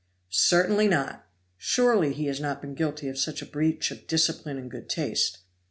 "Certainly 0.31 0.87
not! 0.87 1.27
Surely 1.59 2.11
he 2.11 2.25
has 2.25 2.39
not 2.39 2.59
been 2.59 2.73
guilty 2.73 3.07
of 3.07 3.19
such 3.19 3.43
a 3.43 3.45
breach 3.45 3.91
of 3.91 4.07
discipline 4.07 4.57
and 4.57 4.71
good 4.71 4.89
taste." 4.89 5.43